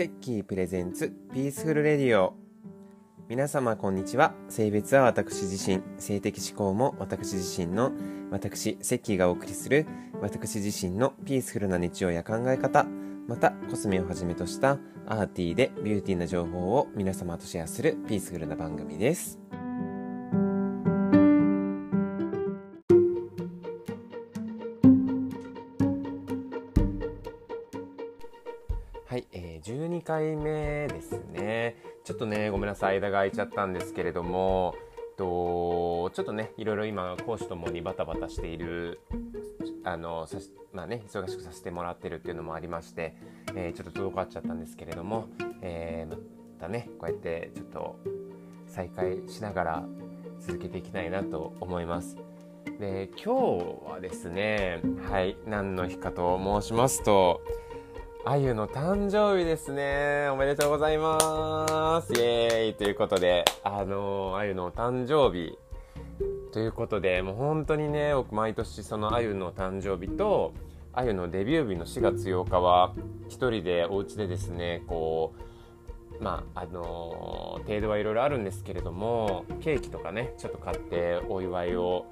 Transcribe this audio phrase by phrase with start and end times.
[0.00, 2.32] セッキー presents peaceful radio。
[3.28, 4.32] 皆様こんにちは。
[4.48, 5.82] 性別は私自身。
[5.98, 7.92] 性的指向も私自身の
[8.30, 9.84] 私セッキーがお送りする
[10.22, 12.86] 私自身のピースフルな日常や考え方。
[13.28, 19.38] またコスメをはじめとした arty で beauty な情報を皆様とシェアするピースフルな番組です。
[30.10, 31.76] 回目ですね。
[32.02, 34.74] ちょっとね、ごめんなさい、間が空いちゃったんですけれども、
[35.16, 38.98] とちょっとね、いろいろ今、講師ともにバタバタしている、
[39.84, 40.26] あの、
[40.72, 43.14] まあね、忙しくさせてもらってるっていうのもありまして、
[43.54, 45.28] えー、ちょっと滞っちゃったんですけれども、
[45.62, 46.18] えー、ま
[46.58, 47.96] たね、こうやってちょっと
[48.66, 49.84] 再開しながら
[50.40, 52.16] 続けていきたいなと思います。
[52.80, 57.40] で、今日はですね、はい、何の日かと申しますと、
[58.26, 60.28] あゆの誕生日ですね。
[60.30, 62.12] おめでとうございます。
[62.12, 65.58] イエーイということで、あのあゆの誕生日
[66.52, 70.52] ということで、もう本当にね、僕毎年そのあゆの誕生日と、
[70.92, 72.92] あゆのデビュー日の4月8日は、
[73.30, 75.32] 一人でお家でですね、こ
[76.20, 82.04] う、まあ、あのー、程度はいろいろあるんですけれども、ケーキとかね、ちょっと買ってお祝いを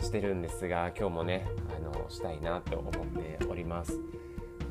[0.00, 3.98] してるんですが、今日もね、あのー、したいなと思っております。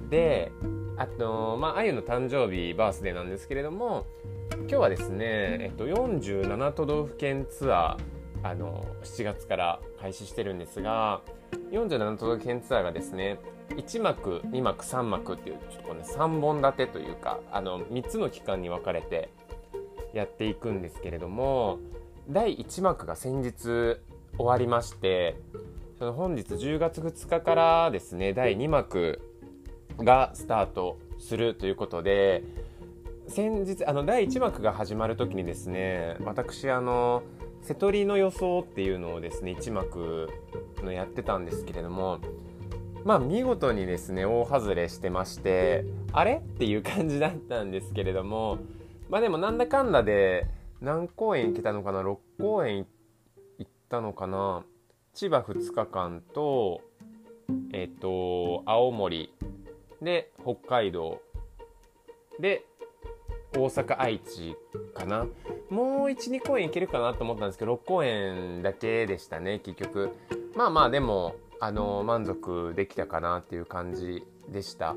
[0.10, 0.52] で、
[0.98, 4.06] あと、まあ、あゆの誕生日バースデーなんですけれども
[4.52, 11.22] 今日はですね、えっと、47都道府県ツアーあの7月から開始してるんですが
[11.72, 13.40] 47都道府県ツアーがですね
[13.70, 19.30] 1幕2幕3幕っていうちょっとこ、ね、3本立てというかあの3つの期間に分かれて
[20.14, 21.80] やっていくんですけれども
[22.30, 23.98] 第1幕が先日
[24.38, 25.36] 終わりまして
[25.98, 29.22] その本日10月2日からですね第2幕
[30.00, 32.44] がスタートするということで
[33.28, 37.24] 先日あの第1幕が始まる時にですね私あの
[37.62, 40.30] 瀬戸りの予想っていうのをですね1幕
[40.84, 42.20] のやってたんですけれども
[43.04, 48.60] まあ見事にですね大外れしてましてあれっていう感じだったんですけれども
[49.10, 50.48] まあでもなんだかんだで
[50.82, 52.86] 何公演行けたのかな6公演
[53.58, 54.64] 行ったのかな
[55.14, 56.82] 千葉2日間と
[57.74, 59.32] えっ、と青森
[60.06, 61.20] で北海道。
[62.40, 62.64] で
[63.56, 64.56] 大阪愛知
[64.94, 65.26] かな。
[65.70, 70.16] もう12公演いけるかなと思ったんですけど6公演だけでしたね結局。
[70.56, 74.96] まあまあでもあの満足できたかなっていう感じでした。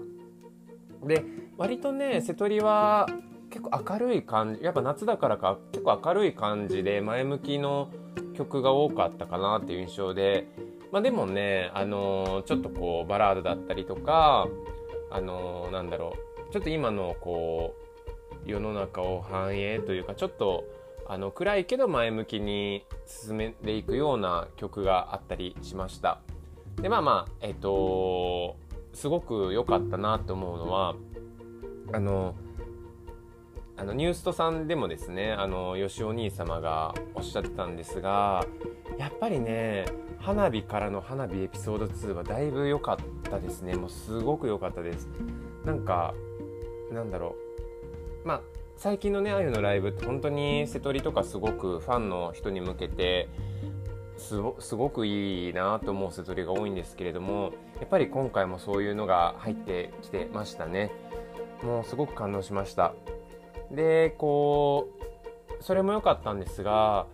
[1.02, 1.24] で
[1.56, 3.08] 割とね瀬戸りは
[3.50, 7.88] 結構明るい感じやっぱ夏だからか結構明るい感じで前向きの
[8.36, 10.46] 曲が多かったかなっていう印象で。
[10.90, 14.48] まあでもねあのちょっとこうバラードだったりとか
[15.10, 16.16] あのなんだろ
[16.48, 17.74] うちょっと今のこ
[18.46, 20.64] う世の中を反映というかちょっと
[21.06, 26.20] あの暗いけど前向きに進めていくような曲があったりしました。
[26.76, 28.56] でまあまあえっ、と
[28.92, 30.94] すごく良かったなと思うのは
[31.92, 32.34] あの
[33.76, 38.44] あのニューストさんでもですねあの吉お兄様がおっしゃってたんですが
[38.98, 39.86] やっぱりね
[40.18, 42.96] 花火からの花火エピソード2はだいぶ良かっ
[43.28, 43.74] たですね。
[43.74, 45.08] もうすごく良かったです。
[45.64, 46.14] なんか
[46.92, 47.36] なんだろ
[48.24, 48.28] う。
[48.28, 48.40] まあ
[48.76, 53.28] 最近のねあゆのライブって本当に瀬戸りとかすごくファンの人に向けて
[54.16, 60.92] すごくいいなと思う瀬戸りが多いんですけれどもやっぱり今回もそういうのが入ってきてましたね。
[61.62, 62.94] もうすごく感動しました。
[63.70, 64.88] でこ
[65.60, 67.06] うそれも良かったんですが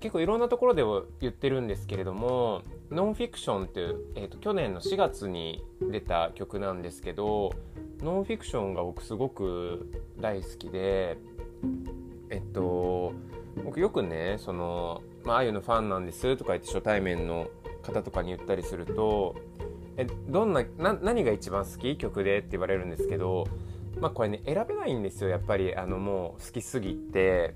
[0.00, 0.82] 結構いろんなところで
[1.20, 2.62] 言ってるんですけれども
[2.92, 7.54] ノンフィクションっていう、えーと、去年の4月に出た曲なんですけど
[8.02, 11.16] ノンフィクションが僕すごく大好きで
[12.28, 13.14] えっと
[13.64, 17.48] 僕よくねその、まああいうのファンなんですとか言って初対面の
[17.82, 19.36] 方とかに言ったりすると
[19.96, 23.46] えどんなな何が一番好き曲でって言われるんですけど
[24.00, 25.74] まあこれね選べないんですよやっぱり。
[25.74, 27.54] あのもう好きすぎて。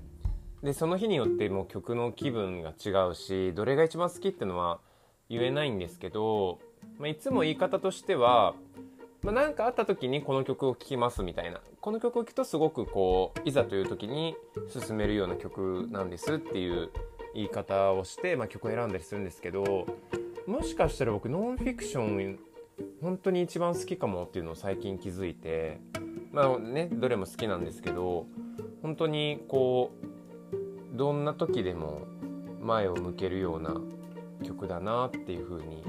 [0.63, 4.79] でその日によってもう曲の気分が違うしどれが一番好きっていうのは
[5.29, 6.59] 言えないんですけど、
[6.97, 8.55] まあ、いつも言い方としては
[9.23, 11.59] まあ、かあった時にこの曲を聴きますみたいな。
[11.81, 14.35] この曲を聴くとすごくこういざという時に
[14.67, 16.89] 進めるような曲なんですっていう
[17.33, 19.87] 言い方をして、まあ、曲を選んだりするんですけど
[20.47, 22.39] もしかしたら僕ノンフィクション
[23.01, 25.79] 本当に一番好きかもっていうのを最近気づいて
[26.31, 28.25] まあねどれも好きなんですけど
[28.81, 29.91] 本当にこ
[30.93, 32.01] うどんな時でも
[32.59, 33.79] 前を向けるような
[34.43, 35.83] 曲だなっていう風に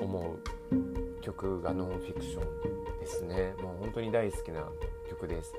[0.00, 0.36] 思
[0.70, 3.54] う曲がノンフィクションですね。
[3.62, 4.64] もう本当に大好きな
[5.08, 5.54] 曲です。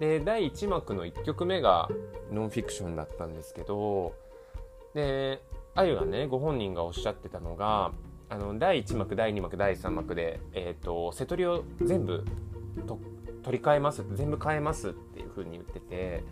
[0.00, 1.88] で第1幕の1曲目が
[2.32, 4.14] ノンフィクションだったんですけど
[4.94, 5.42] で
[5.74, 7.92] あゆがねご本人がおっしゃってたのが
[8.30, 12.24] あの第1幕第2幕第3幕で、えーと、瀬戸りを全部
[12.86, 12.98] と
[13.42, 16.24] 取り替えます全部変えますっていう風に言ってて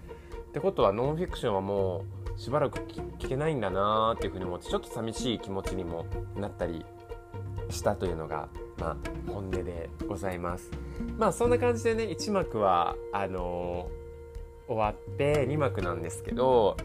[0.49, 6.07] ってことはノンフィクションはもうしばらく聞けないんだなーっていう風に思ってちょっと寂しい気持ちにも
[6.37, 6.87] なったり
[7.69, 8.49] したというのが、
[8.79, 8.97] まあ、
[9.27, 10.71] 本音でございます。
[11.19, 16.77] まあそんな感じでね1幕はあのー、終わって2幕なんですけど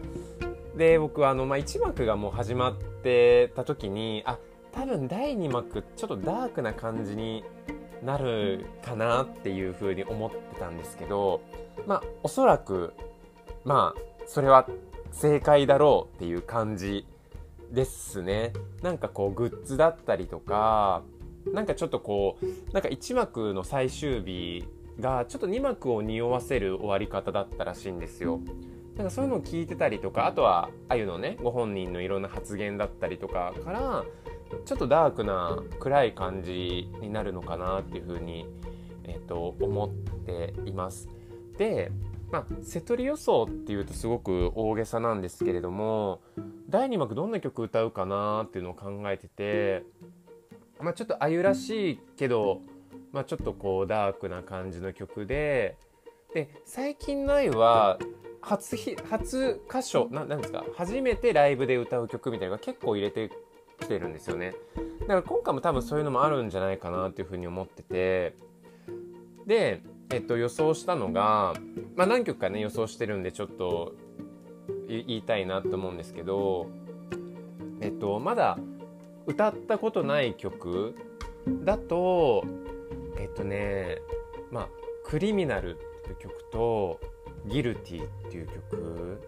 [0.75, 4.39] で僕はあの、まあ、1幕がもう始まってた時にあ
[4.71, 7.45] 多分第2幕ちょっとダークな感じに
[8.03, 11.41] なるかなっていうふうに思ってたんですけど
[11.85, 12.93] まあおそらく
[13.63, 14.67] まあそれは
[15.13, 17.05] 正解だろうっていう感じ
[17.71, 21.03] ですねなんかこうグッズだったりとか
[21.51, 24.65] なんかちょっとこうなんか1幕の最終日
[24.99, 28.39] がちょっと2幕を匂わせる終わり方だったらしいんですよ。
[28.95, 34.05] なんかそういうのを聞いてたりとかあとはあゆのねご本人のいろんな発言だったりとかから
[34.65, 38.45] ちょっとダークな暗い感じになるのかなっていうふうに、
[39.05, 39.89] えーと、思っ
[40.25, 41.09] ています。
[41.57, 41.91] で
[42.33, 46.19] まあ、瀬戸り予想っていうとすごく大げさなんですけれども
[46.67, 49.83] 第2幕どんな曲歌うかなっていうのを考えてて、
[50.81, 52.61] まあ、ちょっとあゆらしいけど、
[53.11, 55.77] まあ、ちょっとこうダークな感じの曲で
[56.33, 57.99] で最近のあゆは
[58.41, 58.77] 初
[59.07, 63.29] 初歌唱ななんですか初めてライブで歌う曲みたいなのが結構入れて
[63.79, 64.53] きてるんですよね。
[65.01, 68.35] だから今回も多分そういうのもあるんじゃないかなっていうふうに思ってて
[69.45, 71.55] でえっと、予想したのが、
[71.95, 73.93] まあ、何曲かね予想してるんでちょっと
[74.87, 76.67] 言いたいなと思うんですけど、
[77.81, 78.59] えっと、まだ
[79.25, 80.95] 歌ったことない曲
[81.63, 82.45] だと
[83.17, 83.97] えっとね
[84.51, 84.69] まあ
[85.03, 86.99] 「クリミナル」っていう曲と
[87.47, 89.19] 「ギルティ」っていう曲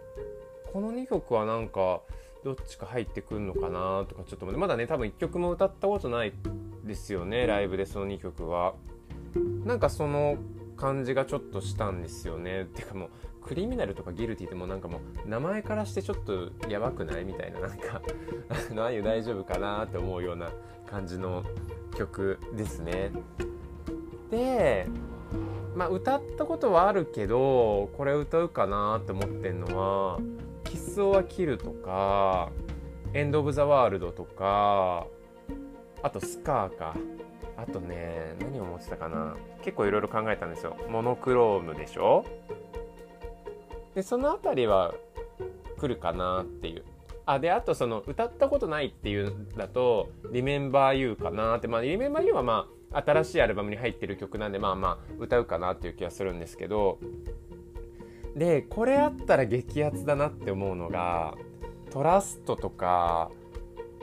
[0.72, 2.02] この2曲はなんか
[2.44, 6.34] どっちか入ってくるのかなとかちょっとまだね多分1曲も歌ったことない
[6.84, 8.76] ですよねライブでその2曲は。
[9.66, 10.38] なんかその
[10.76, 12.66] 感じがちょっとしたんですよね。
[12.74, 13.10] てかもう
[13.42, 18.02] クリミナルとかギルティってもうなんかもう名前からしてちょっとやばくないみたいななんか
[18.50, 20.50] あのあゆ大丈夫かなって思うような
[20.88, 21.44] 感じの
[21.96, 23.12] 曲ですね。
[24.32, 24.88] で
[25.76, 30.20] まあ歌ったことはあるけどこれ歌うかなって思ってんのは
[30.64, 32.50] 「キス・オア・キル」とか
[33.14, 35.06] 「エンド・オブ・ザ・ワールド」とか
[36.02, 36.96] あと「スカー」か。
[37.58, 39.36] あとね何を思ってたかな。
[39.64, 40.76] 結構いろいろ考えたんですよ。
[40.90, 42.26] モノクロームでしょ？
[43.96, 44.94] でその辺りは
[45.80, 46.84] 来るかなっていう。
[47.26, 51.68] あであとその歌ったことないっていうんだと「Remember You」かなって。
[51.68, 57.00] まあ「Remember You」はまあ新しいアルバムに入ってる曲なんでまあまあ歌うかなっていう気がするんですけど。
[58.36, 61.36] でこれあったら激アツだなって思うのが
[61.90, 63.32] トラストとか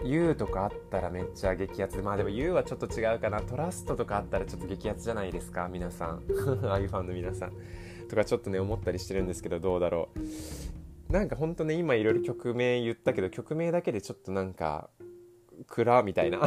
[0.05, 2.03] U とかあったらめっちゃ激アツ。
[2.03, 3.41] まあでも U はちょっと違うかな。
[3.41, 6.23] トラストとかあったらちょっと激アツじゃないですか皆さん。
[6.65, 7.53] ああいうファンの皆さん。
[8.09, 10.09] とかちょっとね思ったりしてるんですけどどうだろ
[11.09, 11.13] う。
[11.13, 14.91] なんかほんとね今いろいろ曲名言ったけど曲名だけでちょっとなんか
[15.67, 16.41] 暗みたいな。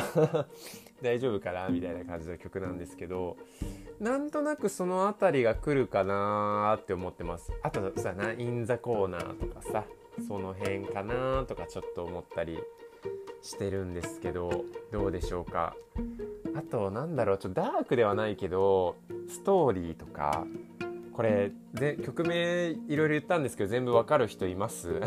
[1.02, 3.38] 大丈夫かなみたいな感じの曲なんですけど
[4.00, 7.52] なんとなくその辺りが来るかなって思ってます。
[7.62, 9.86] あとさなインザコーナーとかさ
[10.28, 12.60] その辺かなとかちょっと思ったり
[13.46, 15.76] してるんですけどどうでしょうか？
[16.56, 18.96] あとなんだろうちょっとダークではないけど
[19.30, 20.46] ストーリーとか
[21.14, 25.00] これで曲名いろいろ言ったんですけど全部わかる人います？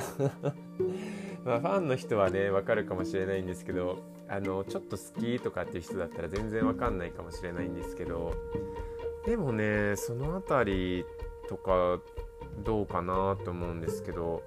[1.44, 8.34] まあファンの人はねわかるかもしれないんですけどあのちょっと好きとかっていう人だったら全然わかんないかもしれないんですけど
[9.26, 11.04] でもねその辺り
[11.48, 11.98] とか
[12.64, 14.42] どうかなと思うんですけど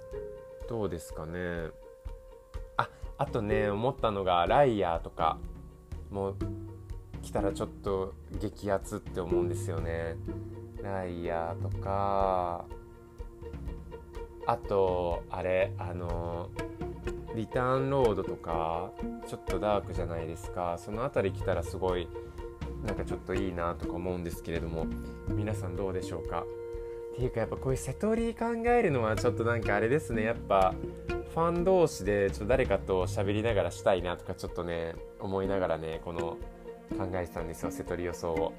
[0.69, 1.69] どうですかね？
[3.21, 5.37] あとね思ったのがライヤーとか
[6.09, 6.35] もう
[7.21, 10.15] 来たらちょっと激アツって思うんですよね。
[10.81, 12.65] ライヤーとか
[14.47, 16.49] あとあれあの
[17.35, 18.89] リターンロードとか
[19.27, 20.79] ちょっとダークじゃないですか。
[20.79, 22.07] その辺り来たらすごい
[22.83, 24.87] なんかちょっといいなとか思うんですけれども
[25.27, 26.43] 皆さんどうでしょうか？
[27.21, 30.23] ていうかやっぱこういう瀬戸り考えるのはちょっとなんかあれですね。
[30.23, 30.73] やっぱ
[31.33, 36.37] ファン同士でちょっと誰かと喋りながらしたいなとかちょっとね思いながらねこの
[36.97, 38.53] 考えてたんですよ瀬戸り予想を。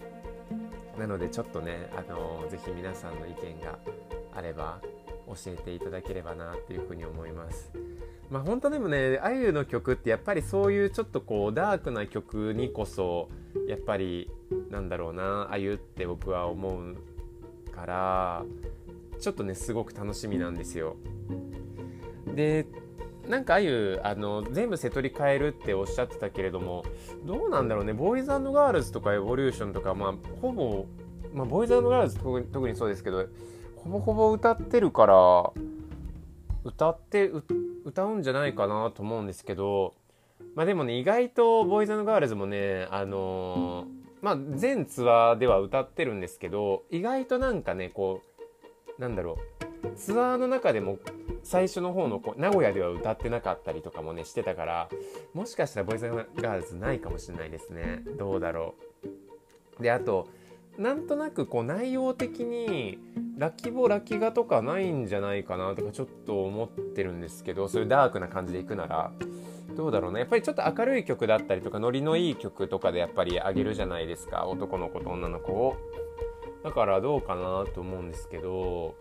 [0.96, 3.78] なのでちょっとねあのぜひ皆さんの意見が
[4.32, 4.80] あれば
[5.26, 7.72] 教えていただければなっていうふうに思います。
[8.30, 13.28] まあ本当でもねあゆの曲ってやっぱりそういうちょっとこうダークな曲にこそ
[13.66, 14.30] やっぱり
[14.70, 16.96] なんだろうなあゆって僕は思う
[17.74, 18.44] から
[19.20, 20.96] ちょっとねすごく楽しみなんですよ。
[22.34, 22.66] で
[23.28, 26.84] なんかああいうあの全部瀬戸り変えるっておっしゃってたけれども
[27.24, 27.92] どうなんだろうね。
[27.92, 30.86] ボーイズガールズとかエボリューションとかまあほぼ、
[31.32, 32.18] まあ、ボーイズガールズ
[32.52, 33.26] 特にそうですけど
[33.76, 35.50] ほぼほぼ歌ってるから
[36.64, 37.30] 歌って
[37.84, 39.94] 歌うんじゃないかなと思うんですけど
[40.54, 48.22] まあでもね意外とボーイズガールズもねあのー、まあ全ツアーでは歌ってるんですけど意外となんかねこ
[48.98, 49.96] うなんだろう。
[49.96, 50.98] ツアーの中でも
[51.42, 54.88] 最初の方のこう名古屋では歌ってなかったりとかもねしてたから
[55.34, 58.02] もしかしたらボイスガールズないかもしれないですね。
[58.16, 58.74] どうだろ
[59.78, 59.82] う。
[59.82, 60.28] であと
[60.78, 62.98] なんとなくこう内容的に
[63.36, 69.12] ラッキーボーラキガとかないんじゃないかなとかちょっと思ってるんですけどそういうダークな感じでいくなら
[69.72, 70.20] どうだろうね。
[70.20, 74.46] やっぱりちょっと明るい曲だったりとかノリのいい曲とかでやっぱりあげるじゃないですか。
[74.46, 75.76] 男の子と女の子を。
[76.62, 78.94] だからどうかなと思うんですけど。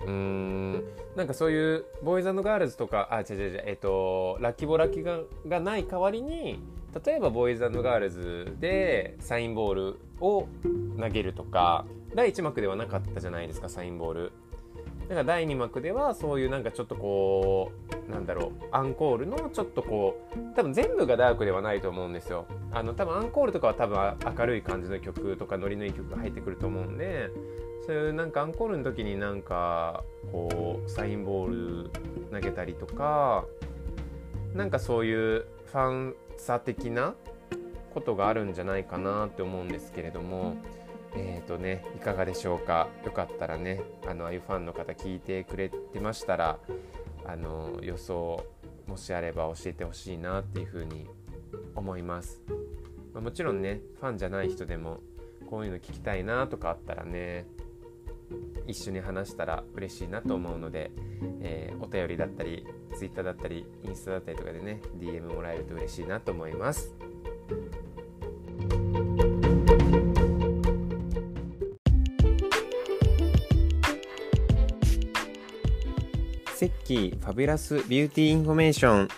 [0.00, 0.84] うーん。
[1.16, 3.62] なんかそういうボーイズガールズとかあ違う違う違う。
[3.66, 6.60] えっ、とラッキーボラッキががない代わりに
[7.04, 10.46] 例えばボーイズガールズでサインボールを
[11.00, 11.84] 投げるとか。
[12.14, 14.32] 第1幕ではなかったじゃないですかサインボール。
[15.08, 17.72] だから第2幕ではそういうなんかちょっとこ
[18.08, 22.46] うなんだろうアンコールのちょっとこう多分全部がダークではないと思うんですよ。
[22.72, 27.30] あの多分アンコールとかは多分明るい感じの曲とかノリのいい曲が入ってくると思うんで
[27.86, 31.90] そういうなんかアンコールの時になんかこうサインボール
[32.32, 33.44] 投げたりとか
[34.54, 37.14] なんかそういうファン差的な
[37.92, 40.56] ことがあるんじゃないかなって思うんですけれども
[41.14, 42.88] えっ、ー、とねいかがでしょうか？
[43.04, 46.58] よかったらねあのああいうファンの方聞いてくれてましたら
[47.24, 48.44] あの予想
[48.86, 51.08] もしあれば教えてほしいなっていうふうに
[51.74, 52.42] 思います、
[53.12, 55.00] まあ、もちろんねファンじゃない人でも
[55.48, 57.46] こういうの聞きたいなとかあったらね
[58.66, 60.90] 一緒に話したら嬉しいなと思うので、
[61.40, 62.66] えー、お便りだったり
[62.96, 66.94] Twitter だったりインスタだったりとかでね DM もらえると嬉しいなと思います。
[76.84, 79.08] キー fabulous beauty information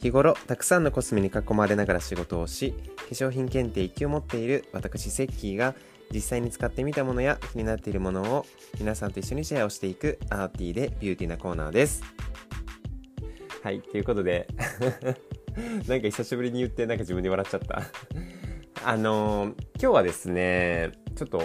[0.00, 5.74] 日頃たくさんのコスメに囲まれながら仕事をし化粧品検定1級を持っている私セッキーが
[6.14, 8.46] 実際に使ってみたものや気になっているものを
[8.78, 12.02] 皆さんと一緒にシェアをしていく arty で beauty なコーナーです。
[13.62, 14.46] はい、ということで
[15.88, 17.82] なんか久しぶりに言ってなんか自分で笑っちゃった
[18.84, 21.42] あのー、今日はですね、ちょっと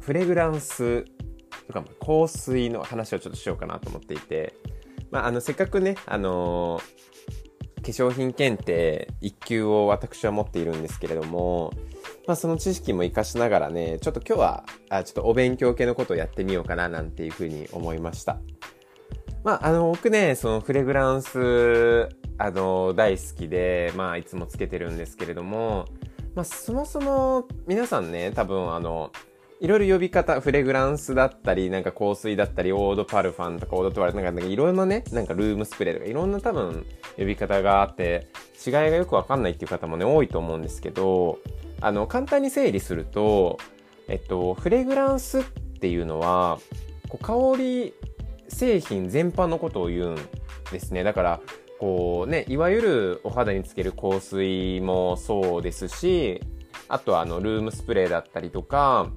[0.00, 1.06] フレグランス
[1.68, 4.54] とか香水の話をちょっとしようかなと思っていて、
[5.10, 11.72] まあ、あのせっかくね、あのー、化粧品検定1級を私は持っているんですけれども、
[12.26, 18.38] まあ、その知識も活かしながらね、ちょっと今日は、あちょっとお勉強系のことをやってみようかななんていうふうに思いました。
[19.44, 22.08] まあ、あの、僕ね、そのフレグランス、
[22.38, 25.84] あの、大好きで、まあ、いつもつけてるんですけれども、
[26.34, 29.10] まあ、そもそも皆さんね、多分あの、
[29.60, 36.86] いろいろ呼び方、フレグランスだったり、なんか香水だったり、オードパルファンとかオードトワレなんか、なんかいろんなね、なんかルームスプレーとかいろんな多分
[37.16, 38.28] 呼び方があって、
[38.64, 41.38] 違いがよくわかんないっていう方もね、多いと思うんですけど、
[41.80, 43.58] あの、簡単に整理すると、
[44.06, 45.42] えっと、フレグランスっ
[45.80, 46.60] ていうのは、
[47.08, 47.94] こう香り
[48.48, 50.16] 製品全般のことを言うん
[50.70, 51.02] ですね。
[51.02, 51.40] だから、
[51.80, 56.40] こうね、いわゆるお肌につける香水もそうですし、
[56.88, 59.10] あとはあの、ルームスプレーだったりとか、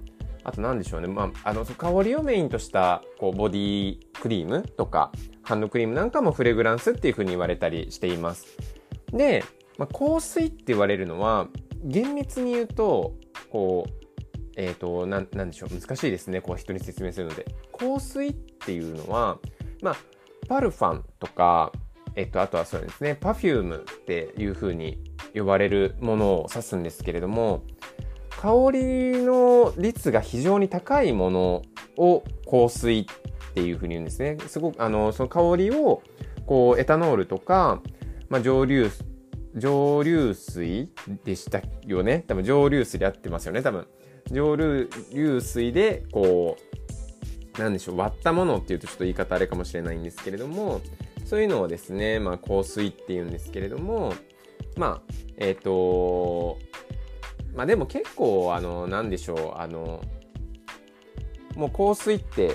[0.43, 1.07] あと何でしょうね。
[1.07, 5.11] まあ、あの、香りをメインとした、こう、ボディクリームとか、
[5.43, 8.47] ハンドクリームなんかもフレグランスっていう風に言われたりしています。
[9.11, 9.43] で、
[9.77, 11.47] まあ、香水って言われるのは、
[11.83, 13.13] 厳密に言うと、
[13.49, 14.01] こう、
[14.55, 15.69] えっ、ー、と、なん、なんでしょう。
[15.69, 16.41] 難しいですね。
[16.41, 17.45] こう人に説明するので。
[17.77, 19.39] 香水っていうのは、
[19.81, 19.95] まあ、
[20.47, 21.71] パルファンとか、
[22.15, 24.99] えっ、と、あとはそうですね、パフュームっていう風に
[25.33, 27.63] 呼ばれるものを指すんですけれども、
[28.41, 31.61] 香りの率が非常に高いもの
[31.95, 33.05] を香水っ
[33.53, 34.37] ていう風に言うんですね。
[34.47, 36.01] すごく、あの、その香りを、
[36.47, 37.83] こう、エタノールとか、
[38.29, 38.89] まあ、蒸留
[39.55, 40.89] 蒸留水
[41.23, 42.23] でしたよね。
[42.27, 43.85] 多分蒸留水で合ってますよね、多分。
[44.31, 44.89] 蒸留
[45.39, 46.57] 水で、こ
[47.55, 50.81] う、なんでしょう、割ったものっていうとちょっと言い方あれかもしれないんですけれども、
[51.25, 54.15] そういうのをですね、まあ、香水っていうんですけれども、
[54.77, 56.57] まあ、えっ、ー、と、
[57.61, 60.01] まあでも結構、あの、なんでしょう、あの、
[61.55, 62.53] もう香水って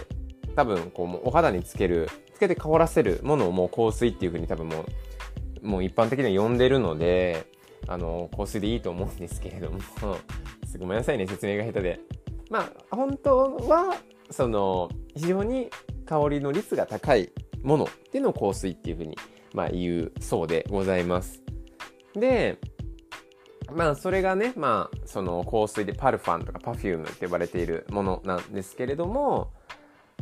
[0.56, 4.84] 多分こうお肌につけるつけて香らせるものをもう香水っていう風に多分も
[5.62, 7.46] うもう一般的には呼んでるので、
[7.86, 9.78] あの、香水でいいと思うんですけれども、
[10.80, 12.00] ごめんなさいね、説明が下手で。
[12.50, 13.94] まあ、本当は、
[14.30, 15.70] その非常に
[16.04, 17.30] 香りの率が高い
[17.62, 19.16] ものっていうのを香水っていうふうに、
[19.54, 21.44] まあ、言うそうでございます。
[22.14, 22.58] で、
[23.72, 29.52] まあそれがね、まあその香水でパルファンとかパフュームって呼ばれているものなんですけれども、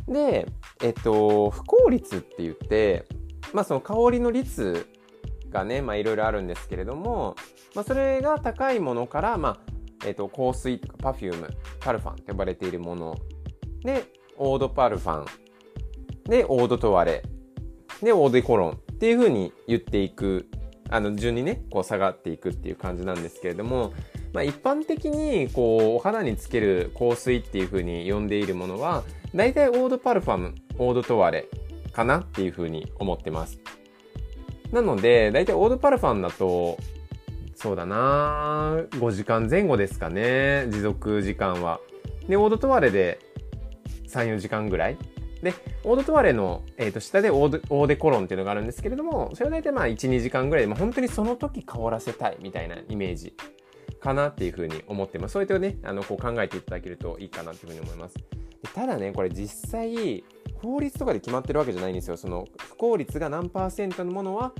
[0.07, 0.47] で、
[0.81, 3.05] えっと、不効率って言って、
[3.53, 4.87] まあその香りの率
[5.49, 7.35] がね、まあいろいろあるんですけれども、
[7.75, 9.73] まあそれが高いものから、まあ、
[10.05, 11.49] えっと、香水とかパフューム、
[11.79, 13.15] パルファンって呼ばれているもの
[13.83, 14.05] で、
[14.37, 15.25] オードパルファン、
[16.25, 17.23] で、オードトワレ、
[18.01, 20.47] で、オードデコロンっていう風に言っていく
[20.89, 23.93] あの順にねこう下がっていくっていう感じなんですけれども、
[24.33, 31.47] まあ、一般的にこうお肌につける香水っていう風に呼んでいるものは大体オードパルファムオードトワレ
[31.91, 33.59] かなっていう風に思ってます。
[34.71, 36.77] なので大体オードパルファムだと
[37.55, 41.79] そうだな5時間前後ですかね持続時間は。
[42.27, 43.19] でオードトワレで
[44.09, 44.97] 34時間ぐらい
[45.41, 53.33] で、オードトワレの、えー、と下でオーオーデコロンっていうのがあるんですけれども、それは大体まあ1、2時間ぐらいで、まあ、本当にその時香らせたいみたいなイメージ
[53.99, 55.33] かなっていうふうに思ってます。
[55.33, 58.15] そういったね、あの、こう考えていただけるといいかなっていうふうに思います。
[58.73, 60.23] ただね、これ実際、
[60.61, 62.17] 法律とかで決まってるわけじゃないんですよ。
[62.17, 64.53] その不効率が何パーセントのものは、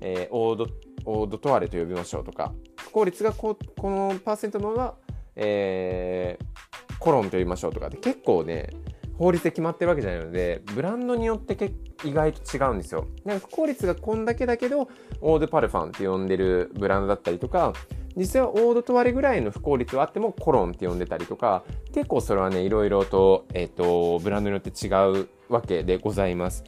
[0.00, 0.66] えー、オード、
[1.04, 4.94] オードトワレと呼びましょうとか、不効率がここのパーセントのものは、
[5.36, 8.70] えー、コロンと呼びましょうとかで結構ね、
[9.18, 11.72] 法律で決まってるわけじゃないので、ブランドによって
[12.04, 13.06] 意外と違うんですよ。
[13.24, 14.88] なんか効率がこんだけだけど、
[15.20, 17.72] オードパルファンって呼んでるブランドだったりとか、
[18.16, 24.88] 実はオードと割れぐらいの不効率はあってもコロンって呼んでたりとか、結構それはね、いろいろと、えっ、ー、と、ブランドによって違
[25.22, 26.64] うわけでございます。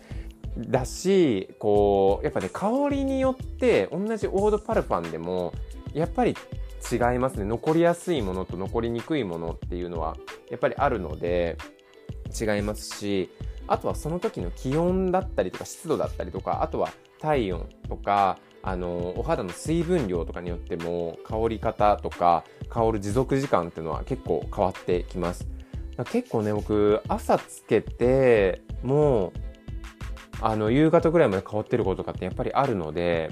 [0.58, 5.52] だし、こう、やっぱね、香りによって同じオードパルファンでも、
[5.94, 6.36] やっぱり
[6.90, 7.44] 違いますね。
[7.44, 10.16] 残りやすいものと残りにくいものっていうのは、
[10.50, 11.56] やっぱりあるので、
[12.38, 13.30] 違いますし
[13.66, 25.46] あとはその時の気温だったりとか湿度だったりとかあとは体温とかあのお肌の水分量とかによっても香り方とか香る持続時間っていうのは結構変わってきます。
[26.12, 29.32] 結構ね僕朝つけてもう
[30.40, 33.30] あの夕方ぐらいまで香ってることとかってやっぱりあるので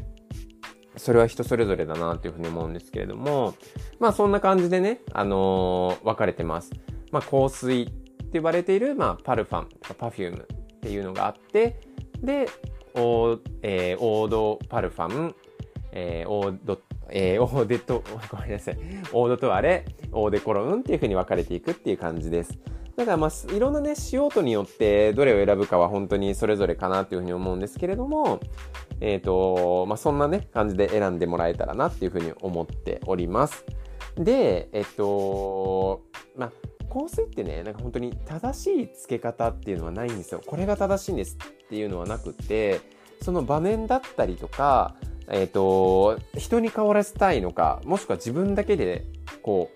[0.97, 3.55] それは人それぞれだなっていうふうに思うんですけれども
[3.99, 6.73] まあそんな感じでねあのー、分かれてます。
[7.11, 7.91] まあ香水
[8.29, 11.81] って呼ばれている、まあ、パルファンとかパフュームっていうのがあって
[12.23, 12.49] で
[12.95, 15.35] オー,、えー、オードパルファム、
[15.93, 18.79] えー、オードえー、オーデト、 ごめんなさい。
[19.13, 22.59] オードとあれ、オーデコロンっていう風に分かれていくっていう感じです。
[22.97, 28.41] だからまあ、いろんなね、仕様とによってどれを選ぶかは本当にそれぞれかなっていうふうに思うんですけれども、
[29.01, 33.65] えっ、ー、と、まあそんなね、感じで選んでもらえたらなっていうふうに思っております。
[34.17, 36.03] で、えっ、と、
[36.37, 36.53] まあ、
[36.89, 40.41] 香水ってねなんか本当に正しいつけ方っていうのはないんですよ。
[40.45, 42.81] これが正しいんですっていうのはなくて
[43.23, 44.95] その場面だったりとか
[45.29, 49.05] えっ、ー、と人に香らせたいのかもしくは自分だけで
[49.43, 49.71] こ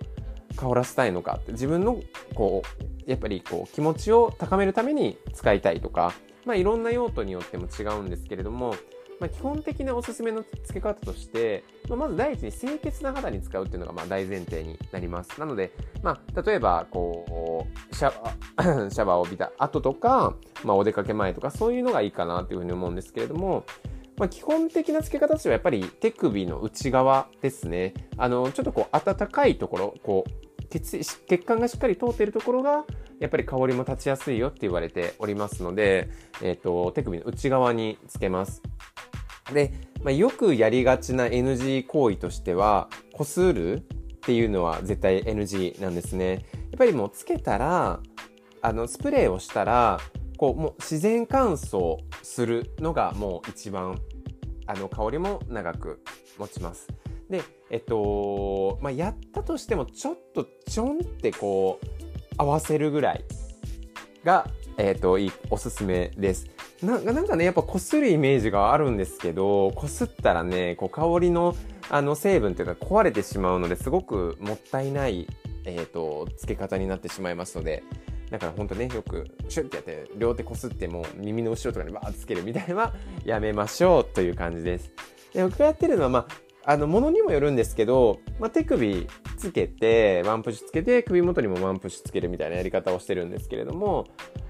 [0.50, 2.00] う香らせたいのか自分の
[2.34, 2.62] こ
[3.06, 6.12] うやっぱりこう気持ちを高めるために使いたいとか
[6.44, 8.74] まあいろんな用途によっても違うんですけれども
[9.22, 15.38] まあ、基本的なおすすめの付け方として、まあ、まず第一に清潔な肌に使うっていうのがまあ大前提になります。
[15.38, 15.70] なので、
[16.02, 23.64] まあ、例えば、こう、シャワー、 を浴びた後とか、まあ、お出かけ前とか、そういうのがいいかなというふうに思うんですけれども、
[24.16, 27.94] まあ、基本的な付け方としてはやっぱり手首の内側ですね。
[28.16, 32.84] あの、ちょっとこう、暖かいところ、こう、血血管がしっかり通っているところが、
[33.20, 36.08] やっぱり香りも立ちやすいよって言われておりますので、
[36.42, 38.62] えっ、ー、と、手首の内側につけます。
[39.52, 43.82] で、まあ、よくやりがちな NG 行為としては、こするっ
[44.24, 46.44] ていうのは絶対 NG なんですね。
[46.70, 48.00] やっぱりもうつけたら、
[48.60, 49.98] あの、スプレーをしたら、
[50.36, 54.00] こう、もう自然乾燥するのがもう一番、
[54.66, 56.02] あの、香りも長く
[56.38, 56.88] 持ちます。
[57.28, 61.86] で、えっと、まあ、やったとしても、ちょっとちょんってこう、
[62.36, 63.24] 合わせるぐらい
[64.24, 66.46] が、えっと、いい、おすすめです。
[66.82, 71.54] なんかね、やっぱこするイメージがあるんですけど、こすったらね、こう香りの
[71.90, 75.28] あの成分っていうか壊れてしまうのですごくもったいない、
[75.64, 77.84] えっ、ー、と、付け方になってしまいますので、
[78.30, 84.90] だからほんとね、よくシュッてやって両手こすっても耳の後ろとかにバーッつけるみたいなのはやめましょうという感じです。
[85.32, 94.06] で僕がやってるのは、まあ、あの、ものにもよるんですけど、まあ、手首つけて、ワンプッシュつけて、首元にもワンプッシュつけるみたいなやり方をしてるんですけれども、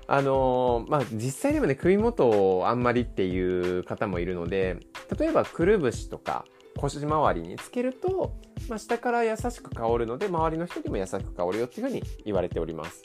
[0.07, 4.77] あのー、まあ、実際にもね、首元をあんまりっていう方もいるので、
[5.19, 6.45] 例えばくるぶしとか
[6.77, 8.35] 腰回りにつけると、
[8.69, 13.05] まあ、下から優しく香るので、周りの人にも優しく香るよっていうふうに言われております。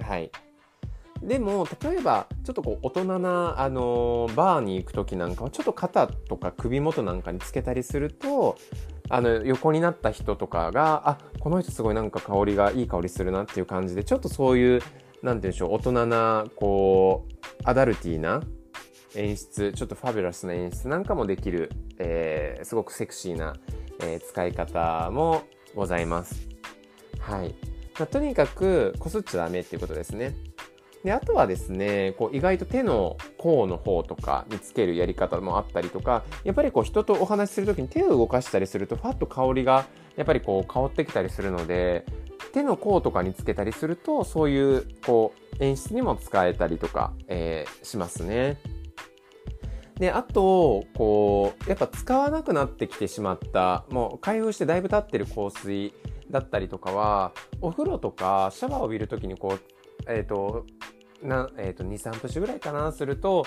[0.00, 0.30] はい。
[1.22, 8.56] でも例えばちょっとこう大人な、あの、バーに行く時なんかはちょっと肩とか首元なんかにつけたりすると
[9.10, 14.88] あの横になった人とかがあこの人すごいなんか香りがいい香りするなっていう感じでちょっとそういう何て
[15.22, 18.40] 言うんでしょう大人なこうアダルティーな
[19.16, 23.56] 演出ちょっとファビュラスな演出なんかもできる、えー、すごくセクシーな、
[24.00, 25.42] えー、使い方も
[25.74, 26.48] ございます。
[27.18, 27.54] はい、
[27.98, 30.34] まあ、とにかくこすっちゃダメっていうことですね。
[31.04, 39.86] であとはですねこう意外と手の甲の方とかにつけるやり方もあったりとかやっぱりこう人とお話しする時に手を動かしたりするとファッと香りが
[40.16, 42.04] やっぱりこう香ってきたりするので
[42.52, 48.58] 手の甲とかにつけたりするとそういうこう演出にも使えたりとか、えー、しますね。
[50.00, 55.92] で、あと、こう、やっぱ使わなくなってきてしまった、もう開封してだいぶ経ってる香水
[56.30, 59.60] だったりとかは、お風呂とかシャワーを浴びるときにこう、
[60.10, 60.64] えっ、ー、と、
[61.22, 63.44] な、えっ、ー、と、2、3プッシぐらいかな、すると、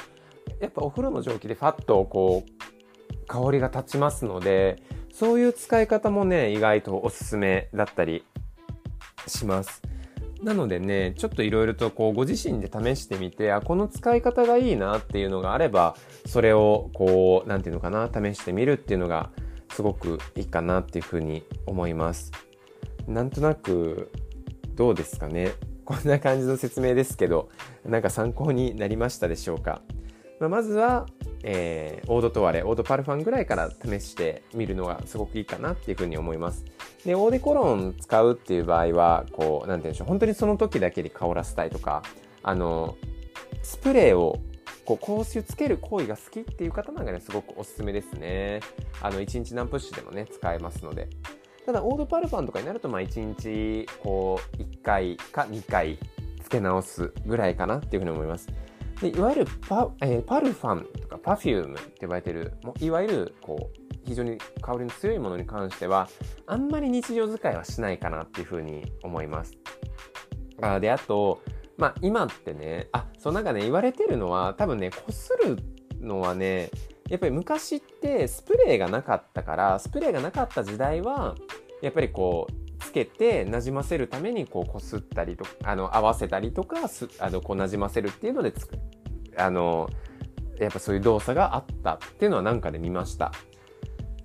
[0.59, 4.81] やっぱお風呂の蒸気でファッとこう、香りが立ちますので、
[5.13, 8.25] そういう使い方もね、意外とおすすめだったり
[9.27, 9.81] します。
[10.41, 19.29] なのでね、ちょっといろいろとこうご自身で試してみて、あ、この使い方がいいなっていうのがあれば、それをこう、なんていうのかな、試してみるっていうのが
[19.71, 22.31] すごくいいかなっていうふうに思います。
[23.07, 24.11] なんとなく、
[24.75, 25.51] どうですかね？
[25.85, 27.49] こんな感じの説明ですけど、
[27.85, 29.81] なんか参考になりましたでしょうか？
[30.39, 31.05] まあ、まずは、
[31.43, 36.65] えー、オードトワレ、オードパルファンぐらいから試してみるのがすごくいいかなっていうふうに思います。
[37.05, 42.03] で、オーデコロン使うっていう場合は、こう、なんて言うんでしょう、本当にその時だけで香らせたいとか、
[42.41, 42.97] あの、
[43.61, 44.39] スプレーを
[44.85, 48.59] こう香水つける行為が好きっていう方なんかね、すごくおすすめですね。
[49.01, 51.07] あの、1日何プッシュでもね、使えますので。
[51.65, 55.97] ただ、オードパルファンとかになると、まあ、1日、こう、1回か2回、
[56.41, 58.47] つけ直すぐらいかなっていうふうに思います。
[59.01, 66.07] でいわゆるパ,、えー、パルファンとかパフュームって呼ばれてるもういわゆるこう非常に香りの強いものに関しては
[66.45, 69.53] あんまり日常使いはしないかなっていうふうに思います。
[70.61, 71.41] あであと、
[71.77, 75.57] まあ、今ってねあそうなんかね言われてるのは多分ねこする
[75.99, 76.69] のはね
[77.13, 81.35] やっぱり昔ってスプレーがなかったからスプレーがなかった時代は
[81.83, 88.79] やっぱりこうつけてなじませるためにこうこすったりとあの合わせたりとかすあのこうなじませるっていうのでつく
[89.37, 89.91] あの
[90.57, 93.31] やっぱそういう動作があったっていうのはなんかで見ました。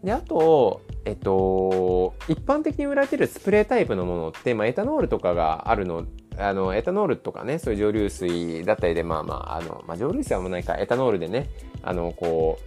[0.03, 6.07] であと、えっと、一般的に売られてるスプレータイプのものって、まあ、エタノールとかがあるの
[6.38, 11.48] あの、エタノールとかね、そういう蒸留水だったりで、まあまあ、あの、まあ、蒸留水はもうないか、エタノールでね、
[11.83, 12.59] あの、こ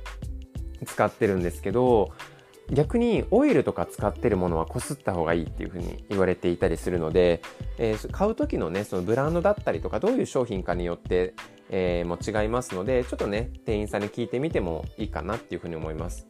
[0.82, 2.12] う、使ってるんですけど、
[2.72, 7.42] 逆にオイルとか使ってるものはこすった方がいいっていうふうに言われていたりするので、
[7.78, 11.34] えー、買う時のねそのブランドだったりとかどういう商品かによって、
[11.70, 16.28] えー、も違いますのでちょっとね店員さんに聞いてみてもいいかなっていうふうに思います。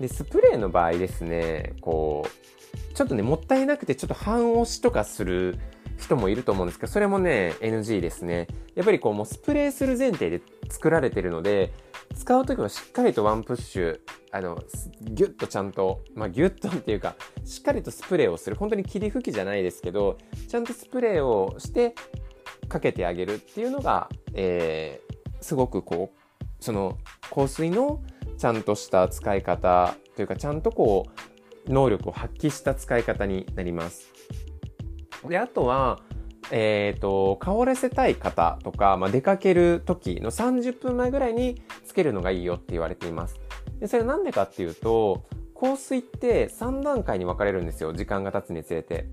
[0.00, 5.58] でスプレーの場合ですねこうちょっとねもったいなくてちょっと半押しとかする
[5.98, 11.72] 人もいると思うんですけどそれもね NG ですねやっぱりこうもうスプレーする前提で作られてるので
[12.14, 14.62] 使う時もしっかりとワンプッシュあの
[15.02, 21.94] ギュッとちゃんとまあギュッとっていうかしっかりとスプレーをする本当に霧吹きじゃないですけどちゃんとスプレーをして
[22.68, 26.98] かけてあげるっていうのが、えー、すごくこうその
[27.34, 28.02] 香水の
[28.36, 31.06] ちゃんとした使い方というかちゃんとこ
[31.66, 34.17] う能力を発揮した使い方になります。
[35.26, 36.00] であとは
[36.50, 43.38] えっ、ー、と、香らせたい方とか、まあ、出かける時の30分前ぐらいにつけるのがいいよって言われています。
[43.80, 45.24] で、それなんでかっていうと、
[45.58, 47.92] 香水って3段階に分かれるんですよ。
[47.92, 49.08] 時間が経つにつれて。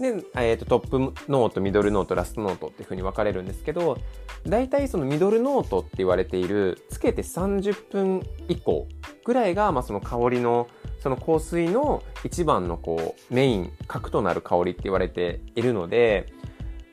[0.00, 3.98] で、えっ、ー、と、トップノート、ミドルノート、ラストノートっていうふうに分かれるんですけど、
[4.46, 8.88] 大体そのミドルノートって言われている、つけて30分以降
[9.24, 10.68] ぐらいが、まあ、その香りの、
[11.00, 16.32] その香水の一番のこう、メイン、核となる香りって言われているので、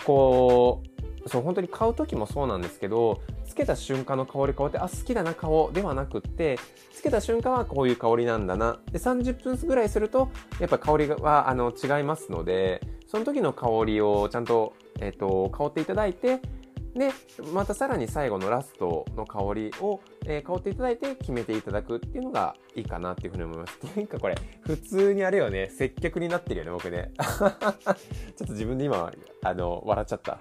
[0.05, 0.90] こう、
[1.27, 6.57] そう、本当に買う時もそうなんですけど、つけた瞬間の香り変わって、あ、好きだな顔ではなくって、
[6.93, 8.79] つけた瞬間はこういう香りなんだな。
[8.91, 10.29] で、30分ぐらいすると、
[10.59, 16.39] やっぱ香りは、あの、違いますので、その時の香りをちゃんと、え、ー、と、香っていただいて、
[16.95, 17.11] で、
[17.53, 23.79] またさらに最後のラストの香りを、えー、香っていただいて決めていただくっていうのがいいかなっていうふうに思います。
[23.85, 27.11] っていうかこれ、普通にあれよね、接客になってるよね、僕ね。
[27.17, 29.11] ちょっと自分で今、
[29.43, 30.39] あの、笑っちゃった。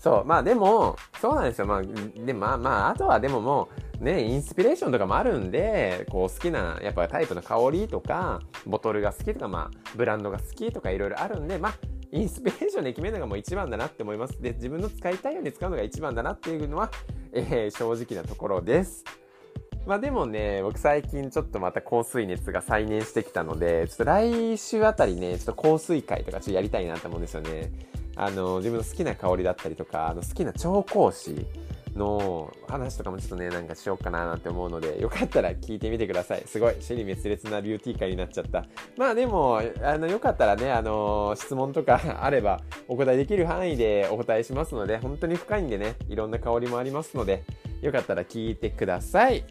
[0.00, 1.66] そう、まあでも、そうなんですよ。
[1.66, 3.68] まあ、で、まあまあ、あとはでもも
[4.00, 11.74] う、ね、インスピレーションとかもあるんで、こう好きな、やっぱタイプの香りとか、ボトルが好きとか、まあ、ブランドが好きとかいろいろあるんで、まあ、
[12.12, 14.40] インスピレーションで決めるのがもう一番だなって思います。
[14.40, 16.90] で、自分の使いたいように使うのが一番だなっていうのは、
[17.32, 19.04] えー、正直なところです。
[19.86, 27.70] まあでもね、僕最近ちょっとまた香水熱が再燃してきたので、ちょっと来週あたりね、ちょっと香水会とかちょっとやりたいなと思うんですよね。
[28.22, 31.46] あの、自分の好きな香りだったりとか、あの好きな調香師
[31.96, 36.42] の話とかもちょっとね、なんかしようかななんて思うので、よかったら聞いてみてください。
[36.46, 38.66] すごい、尻滅裂なビューティー会になっちゃった。
[38.98, 47.42] まあでも、あの、よかったらね、あの、質問とか あれば、お答えできる範囲でお答えしますので、本当に深いんでね、いろんな香りもありますので、
[47.80, 49.44] よかったら聞いてください。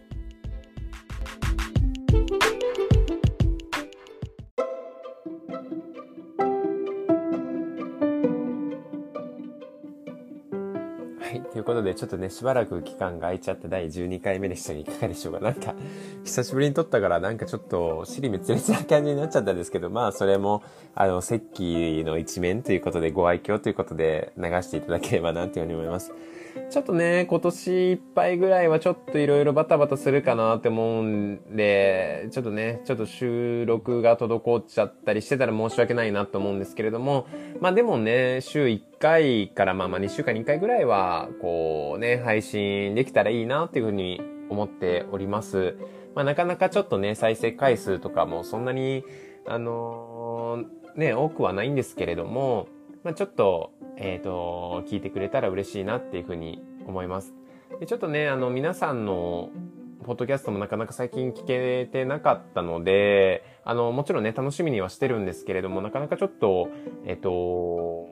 [11.70, 15.40] ということで、ちょっとね、しばらく期間が空いちゃった第12回目でしたが、いかがでしょうか？
[15.40, 15.76] なんか、
[16.26, 20.64] 久しぶりに撮ったから、なんかちょっと、尻滅裂な感じになっちゃったんですけど、まあ、それも、
[20.96, 26.12] あの、石器の一面ということで、ご愛嬌ということで、流していただければな、というふうに思います。
[26.72, 37.28] ちょっとね、今年いっぱいぐらいはちょっといろいろバタバタするかなって思うんで、ちょっとね、ちょっと収録が滞っちゃったりしてたら申し訳ないなと思うんですけれども、
[37.60, 45.78] まあでもね、週1回からまあまあ2週間に1回ぐらいは、こうね、配信できたらいいなっていうふうに思っております。
[46.16, 49.04] まあなかなかちょっとね、再生回数とかもそんなに、
[49.48, 52.68] あのー、ね、多くはないんですけれども、
[53.04, 57.34] まあ、ちょっと、えっ、ー、と、聞いてくれたら嬉しいなっていうふうに思います。
[57.80, 59.50] でちょっとね、あの、皆さんの、
[60.04, 66.70] ポッドキャストもなかなか最近聞けてなかったので、あの、もちろんね、楽しみにはしてるんですけれども、なかなかちょっと、
[67.06, 68.08] えっ、と、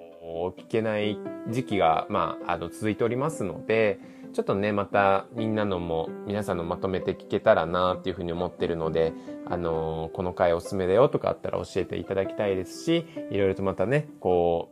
[0.57, 1.17] 聞けない
[1.49, 3.99] 時期が、まあ、あの、続いておりますので、
[4.33, 9.13] ちょっとね、またみんなのも、皆さんのまとめて聞けたらなっていうふうに思ってるので、
[9.45, 14.69] あの、この回おすすめだよとかあったら教えていただきたいですし、いろいろとまたね、こ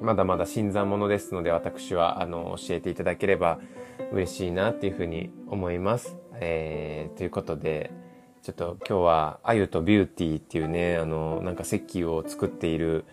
[0.00, 3.58] う、まだまだ新参者ですので、私は、あの、教えていただければ
[4.12, 6.16] 嬉しいなっていうふうに思います。
[6.40, 7.90] えー、ということで、
[8.42, 13.04] ちょっと今日は、あゆとビューティーっていうね、あの、なんか石器を作っている、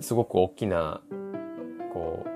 [0.00, 1.00] すごく大きな、
[1.92, 2.26] こ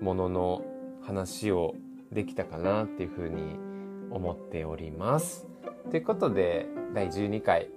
[0.00, 0.64] う、ものの
[1.02, 1.74] 話を
[2.10, 3.58] できたかなっていうふうに
[4.10, 5.46] 思っております。
[5.90, 7.68] ということで、第12回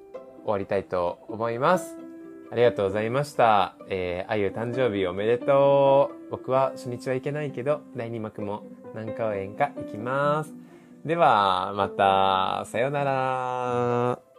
[0.43, 1.97] 終わりたいと思います。
[2.51, 3.75] ありがとうございました。
[3.89, 6.31] えー、あゆ誕生日おめでとう。
[6.31, 10.53] 僕は初日は行けないけど、第2幕も何回園か行きます。
[11.03, 14.34] では、また、さよなら。